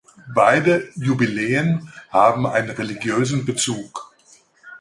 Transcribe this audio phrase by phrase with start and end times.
[0.33, 4.11] Beide Jubiläen haben einen religiösen Bezug.